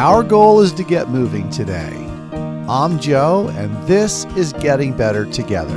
Our 0.00 0.22
goal 0.22 0.62
is 0.62 0.72
to 0.72 0.82
get 0.82 1.10
moving 1.10 1.50
today. 1.50 1.92
I'm 2.66 2.98
Joe, 2.98 3.48
and 3.48 3.86
this 3.86 4.24
is 4.34 4.54
Getting 4.54 4.96
Better 4.96 5.26
Together. 5.26 5.76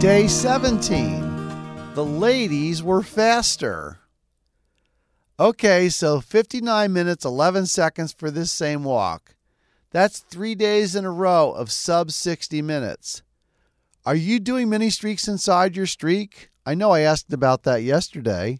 Day 0.00 0.26
17. 0.26 1.94
The 1.94 2.04
ladies 2.04 2.82
were 2.82 3.04
faster. 3.04 4.00
Okay, 5.38 5.88
so 5.88 6.20
59 6.20 6.92
minutes, 6.92 7.24
11 7.24 7.66
seconds 7.66 8.12
for 8.12 8.28
this 8.32 8.50
same 8.50 8.82
walk. 8.82 9.36
That's 9.92 10.18
three 10.18 10.56
days 10.56 10.96
in 10.96 11.04
a 11.04 11.12
row 11.12 11.52
of 11.52 11.70
sub 11.70 12.10
60 12.10 12.60
minutes. 12.60 13.22
Are 14.04 14.16
you 14.16 14.40
doing 14.40 14.68
mini 14.68 14.90
streaks 14.90 15.28
inside 15.28 15.76
your 15.76 15.86
streak? 15.86 16.50
I 16.66 16.74
know 16.74 16.90
I 16.90 17.02
asked 17.02 17.32
about 17.32 17.62
that 17.62 17.84
yesterday. 17.84 18.58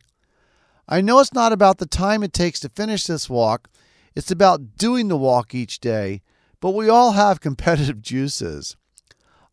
I 0.93 1.01
know 1.01 1.21
it's 1.21 1.33
not 1.33 1.53
about 1.53 1.79
the 1.79 1.87
time 1.87 2.25
it 2.25 2.33
takes 2.33 2.59
to 2.61 2.69
finish 2.69 3.05
this 3.05 3.31
walk, 3.31 3.71
it's 4.17 4.33
about 4.33 4.77
doing 4.77 5.07
the 5.07 5.17
walk 5.17 5.55
each 5.55 5.79
day, 5.79 6.21
but 6.61 6.73
we 6.73 6.89
all 6.89 7.13
have 7.13 7.41
competitive 7.41 8.03
juices. 8.03 8.77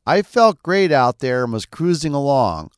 I 0.06 0.24
felt 0.24 0.64
great 0.64 0.92
out 0.92 1.20
there 1.20 1.44
and 1.44 1.54
was 1.54 1.68
cruising 1.68 2.14
along. 2.14 2.72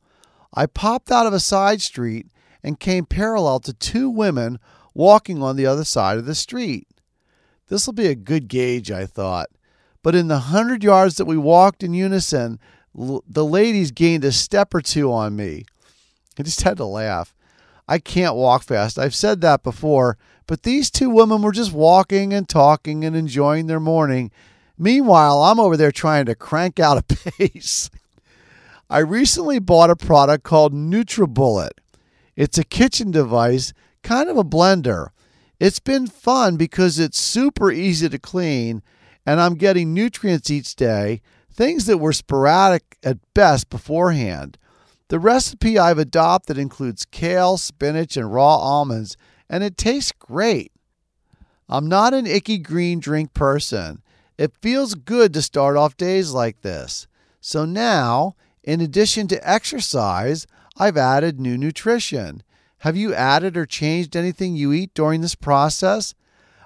I 0.52 0.66
popped 0.66 1.10
out 1.10 1.26
of 1.26 1.32
a 1.32 1.40
side 1.40 1.80
street 1.80 2.26
and 2.62 2.78
came 2.78 3.06
parallel 3.06 3.60
to 3.60 3.72
two 3.72 4.10
women 4.10 4.58
walking 4.94 5.42
on 5.42 5.56
the 5.56 5.64
other 5.64 5.84
side 5.84 6.18
of 6.18 6.26
the 6.26 6.34
street. 6.34 6.86
This 7.68 7.86
will 7.86 7.94
be 7.94 8.08
a 8.08 8.14
good 8.14 8.48
gauge, 8.48 8.90
I 8.90 9.06
thought. 9.06 9.48
But 10.02 10.14
in 10.14 10.28
the 10.28 10.38
hundred 10.38 10.82
yards 10.84 11.16
that 11.16 11.24
we 11.24 11.36
walked 11.36 11.82
in 11.82 11.94
unison, 11.94 12.58
l- 12.98 13.22
the 13.26 13.44
ladies 13.44 13.92
gained 13.92 14.24
a 14.24 14.32
step 14.32 14.74
or 14.74 14.80
two 14.80 15.12
on 15.12 15.36
me. 15.36 15.64
I 16.38 16.42
just 16.42 16.62
had 16.62 16.78
to 16.78 16.84
laugh. 16.84 17.32
I 17.90 17.98
can't 17.98 18.36
walk 18.36 18.62
fast. 18.62 19.00
I've 19.00 19.16
said 19.16 19.40
that 19.40 19.64
before, 19.64 20.16
but 20.46 20.62
these 20.62 20.92
two 20.92 21.10
women 21.10 21.42
were 21.42 21.50
just 21.50 21.72
walking 21.72 22.32
and 22.32 22.48
talking 22.48 23.04
and 23.04 23.16
enjoying 23.16 23.66
their 23.66 23.80
morning. 23.80 24.30
Meanwhile, 24.78 25.42
I'm 25.42 25.58
over 25.58 25.76
there 25.76 25.90
trying 25.90 26.26
to 26.26 26.36
crank 26.36 26.78
out 26.78 26.98
a 26.98 27.02
pace. 27.32 27.90
I 28.88 29.00
recently 29.00 29.58
bought 29.58 29.90
a 29.90 29.96
product 29.96 30.44
called 30.44 30.72
NutriBullet. 30.72 31.72
It's 32.36 32.58
a 32.58 32.64
kitchen 32.64 33.10
device, 33.10 33.72
kind 34.04 34.28
of 34.28 34.38
a 34.38 34.44
blender. 34.44 35.08
It's 35.58 35.80
been 35.80 36.06
fun 36.06 36.56
because 36.56 37.00
it's 37.00 37.18
super 37.18 37.72
easy 37.72 38.08
to 38.08 38.18
clean 38.20 38.82
and 39.26 39.40
I'm 39.40 39.54
getting 39.56 39.92
nutrients 39.92 40.48
each 40.48 40.76
day, 40.76 41.22
things 41.52 41.86
that 41.86 41.98
were 41.98 42.12
sporadic 42.12 42.96
at 43.02 43.18
best 43.34 43.68
beforehand. 43.68 44.58
The 45.10 45.18
recipe 45.18 45.76
I've 45.76 45.98
adopted 45.98 46.56
includes 46.56 47.04
kale, 47.04 47.56
spinach, 47.56 48.16
and 48.16 48.32
raw 48.32 48.56
almonds, 48.56 49.16
and 49.48 49.64
it 49.64 49.76
tastes 49.76 50.12
great. 50.12 50.70
I'm 51.68 51.88
not 51.88 52.14
an 52.14 52.28
icky 52.28 52.58
green 52.58 53.00
drink 53.00 53.34
person. 53.34 54.02
It 54.38 54.56
feels 54.62 54.94
good 54.94 55.34
to 55.34 55.42
start 55.42 55.76
off 55.76 55.96
days 55.96 56.30
like 56.30 56.60
this. 56.60 57.08
So 57.40 57.64
now, 57.64 58.36
in 58.62 58.80
addition 58.80 59.26
to 59.28 59.50
exercise, 59.50 60.46
I've 60.78 60.96
added 60.96 61.40
new 61.40 61.58
nutrition. 61.58 62.44
Have 62.78 62.96
you 62.96 63.12
added 63.12 63.56
or 63.56 63.66
changed 63.66 64.14
anything 64.14 64.54
you 64.54 64.72
eat 64.72 64.94
during 64.94 65.22
this 65.22 65.34
process? 65.34 66.14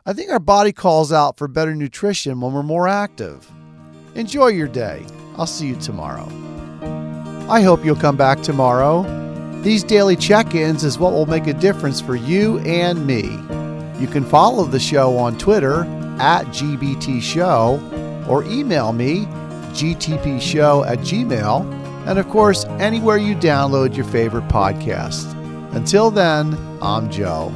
I 0.05 0.13
think 0.13 0.31
our 0.31 0.39
body 0.39 0.73
calls 0.73 1.11
out 1.11 1.39
for 1.39 1.49
better 1.49 1.75
nutrition 1.75 2.43
when 2.43 2.53
we're 2.53 2.63
more 2.63 2.89
active. 2.89 3.51
Enjoy 4.15 4.49
your 4.49 4.69
day. 4.69 5.03
I'll 5.39 5.47
see 5.47 5.69
you 5.69 5.77
tomorrow. 5.77 6.29
I 7.49 7.61
hope 7.61 7.85
you'll 7.85 7.97
come 7.97 8.17
back 8.17 8.41
tomorrow. 8.41 9.03
These 9.63 9.85
daily 9.85 10.17
check 10.17 10.55
ins 10.55 10.83
is 10.83 10.99
what 10.99 11.13
will 11.13 11.27
make 11.27 11.47
a 11.47 11.53
difference 11.53 12.01
for 12.01 12.17
you 12.17 12.59
and 12.61 13.07
me. 13.07 13.23
You 14.01 14.07
can 14.07 14.25
follow 14.25 14.65
the 14.65 14.81
show 14.81 15.17
on 15.19 15.37
Twitter 15.37 15.85
at 16.19 16.47
GBT 16.47 17.21
Show 17.21 17.81
or 18.29 18.45
email 18.45 18.93
me 18.93 19.27
gbtshow 19.75 20.87
at 20.87 20.99
gmail 21.01 22.07
and 22.07 22.19
of 22.19 22.29
course 22.29 22.65
anywhere 22.79 23.17
you 23.17 23.35
download 23.35 23.97
your 23.97 24.07
favorite 24.07 24.47
podcast. 24.49 25.33
Until 25.75 26.11
then, 26.11 26.57
I'm 26.81 27.11
Joe. 27.11 27.53